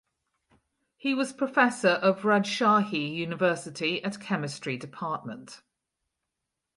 [0.97, 5.61] He was professor of Rajshahi University at Chemistry department.